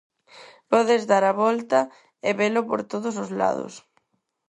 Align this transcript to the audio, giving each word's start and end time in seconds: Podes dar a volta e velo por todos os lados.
Podes 0.71 1.03
dar 1.11 1.23
a 1.27 1.33
volta 1.43 1.79
e 2.29 2.31
velo 2.41 2.61
por 2.69 2.79
todos 2.91 3.15
os 3.23 3.29
lados. 3.39 3.73